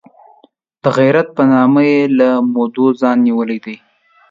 [0.83, 3.75] د غیرت په نامه یې له مودو ځان نیولی دی.